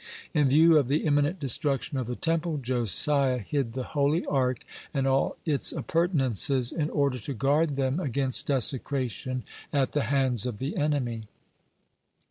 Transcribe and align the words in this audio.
(117) 0.31 0.41
In 0.41 0.49
view 0.49 0.79
of 0.79 0.87
the 0.87 1.03
imminent 1.05 1.39
destruction 1.39 1.99
of 1.99 2.07
the 2.07 2.15
Temple, 2.15 2.57
Josiah 2.57 3.37
hid 3.37 3.73
the 3.73 3.83
holy 3.83 4.25
Ark 4.25 4.65
and 4.95 5.05
all 5.05 5.37
its 5.45 5.71
appurtenances, 5.71 6.71
in 6.71 6.89
order 6.89 7.19
to 7.19 7.35
guard 7.35 7.75
them 7.75 7.99
against 7.99 8.47
desecration 8.47 9.43
at 9.71 9.91
the 9.91 10.05
hands 10.09 10.47
of 10.47 10.57
the 10.57 10.75
enemy. 10.75 11.25